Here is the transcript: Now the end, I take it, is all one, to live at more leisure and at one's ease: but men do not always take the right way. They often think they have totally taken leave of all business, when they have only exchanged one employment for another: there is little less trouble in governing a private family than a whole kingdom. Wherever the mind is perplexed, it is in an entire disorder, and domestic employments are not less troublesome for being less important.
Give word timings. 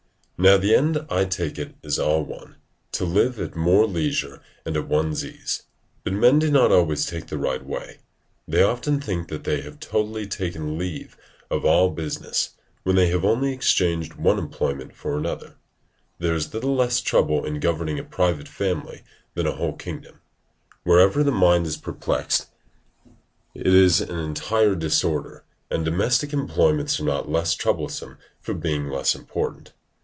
Now 0.43 0.57
the 0.57 0.73
end, 0.73 1.05
I 1.07 1.25
take 1.25 1.59
it, 1.59 1.75
is 1.83 1.99
all 1.99 2.25
one, 2.25 2.55
to 2.93 3.05
live 3.05 3.39
at 3.39 3.55
more 3.55 3.85
leisure 3.85 4.41
and 4.65 4.75
at 4.75 4.87
one's 4.87 5.23
ease: 5.23 5.61
but 6.03 6.13
men 6.13 6.39
do 6.39 6.49
not 6.49 6.71
always 6.71 7.05
take 7.05 7.27
the 7.27 7.37
right 7.37 7.63
way. 7.63 7.99
They 8.47 8.63
often 8.63 8.99
think 8.99 9.27
they 9.29 9.61
have 9.61 9.79
totally 9.79 10.25
taken 10.25 10.79
leave 10.79 11.15
of 11.51 11.63
all 11.63 11.91
business, 11.91 12.55
when 12.81 12.95
they 12.95 13.09
have 13.09 13.23
only 13.23 13.53
exchanged 13.53 14.15
one 14.15 14.39
employment 14.39 14.95
for 14.95 15.15
another: 15.15 15.57
there 16.17 16.33
is 16.33 16.51
little 16.51 16.73
less 16.75 17.01
trouble 17.01 17.45
in 17.45 17.59
governing 17.59 17.99
a 17.99 18.03
private 18.03 18.47
family 18.47 19.03
than 19.35 19.45
a 19.45 19.51
whole 19.57 19.77
kingdom. 19.77 20.21
Wherever 20.83 21.23
the 21.23 21.31
mind 21.31 21.67
is 21.67 21.77
perplexed, 21.77 22.47
it 23.53 23.67
is 23.67 24.01
in 24.01 24.09
an 24.09 24.17
entire 24.17 24.73
disorder, 24.73 25.43
and 25.69 25.85
domestic 25.85 26.33
employments 26.33 26.99
are 26.99 27.03
not 27.05 27.29
less 27.29 27.53
troublesome 27.53 28.17
for 28.41 28.55
being 28.55 28.87
less 28.89 29.13
important. 29.13 29.73